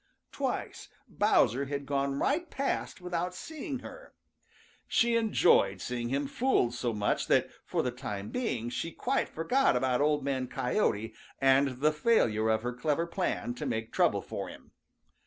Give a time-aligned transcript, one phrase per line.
[0.31, 4.15] Twice Bowser had gone right past without seeing her.
[4.87, 9.75] She enjoyed seeing him fooled so much that for the time being she quite forgot
[9.75, 14.47] about Old Man Coyote and the failure of her clever plan to make trouble for
[14.49, 14.71] him.